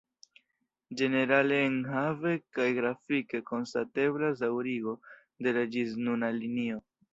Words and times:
Ĝenerale 1.01 1.59
enhave 1.65 2.31
kaj 2.59 2.65
grafike 2.79 3.43
konstateblas 3.51 4.43
daŭrigo 4.47 4.97
de 5.49 5.57
la 5.61 5.67
ĝisnuna 5.79 6.35
linio. 6.43 6.85